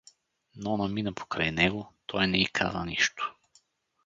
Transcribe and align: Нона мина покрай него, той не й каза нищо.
Нона 0.63 0.87
мина 0.95 1.13
покрай 1.13 1.51
него, 1.51 1.91
той 2.05 2.27
не 2.27 2.37
й 2.41 2.45
каза 2.45 2.85
нищо. 2.85 3.35